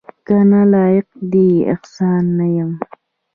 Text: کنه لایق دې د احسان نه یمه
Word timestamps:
کنه 0.27 0.61
لایق 0.73 1.07
دې 1.31 1.49
د 1.61 1.67
احسان 1.73 2.23
نه 2.37 2.45
یمه 2.55 2.77